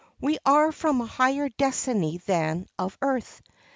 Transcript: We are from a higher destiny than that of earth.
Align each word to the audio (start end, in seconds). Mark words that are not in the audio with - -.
We 0.19 0.39
are 0.47 0.71
from 0.71 0.99
a 0.99 1.05
higher 1.05 1.47
destiny 1.47 2.17
than 2.17 2.61
that 2.61 2.69
of 2.83 2.97
earth. 3.03 3.43